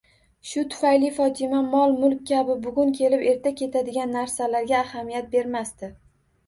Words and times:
Shu 0.51 0.61
tufayli 0.75 1.11
Fotima 1.17 1.59
mol-mulk 1.75 2.25
kabi 2.31 2.57
bugun 2.65 2.95
kelib, 3.01 3.27
erta 3.35 3.55
ketadigan 3.63 4.19
narsalarga 4.21 4.81
ahamiyat 4.83 5.35
bermasdi. 5.37 5.95